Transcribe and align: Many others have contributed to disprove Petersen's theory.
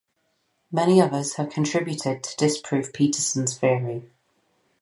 Many 0.71 0.99
others 0.99 1.35
have 1.35 1.51
contributed 1.51 2.23
to 2.23 2.35
disprove 2.37 2.91
Petersen's 2.91 3.55
theory. 3.55 4.09